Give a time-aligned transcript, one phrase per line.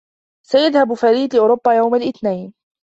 [0.47, 2.53] سيذهب فريد لأوروبا يوم الإثنين.